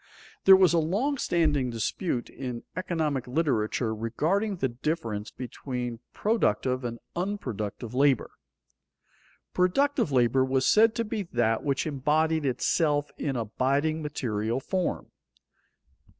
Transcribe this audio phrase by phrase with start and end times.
[0.45, 6.97] There was a long standing dispute in economic literature regarding the difference between productive and
[7.15, 8.31] unproductive labor.
[9.53, 15.11] Productive labor was said to be that which embodied itself in abiding material form.